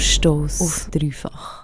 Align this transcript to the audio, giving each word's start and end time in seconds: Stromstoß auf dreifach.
Stromstoß 0.00 0.60
auf 0.62 0.88
dreifach. 0.90 1.59